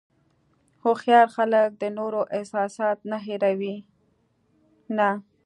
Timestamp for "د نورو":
1.81-2.21